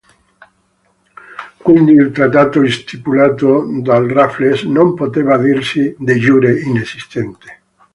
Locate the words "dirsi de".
5.37-6.15